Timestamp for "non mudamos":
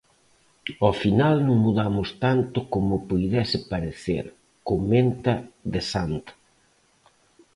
1.47-2.09